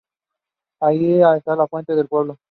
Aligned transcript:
Allí 0.79 1.21
está 1.21 1.55
la 1.55 1.67
fuente 1.67 1.93
del 1.93 2.07
pueblo. 2.07 2.39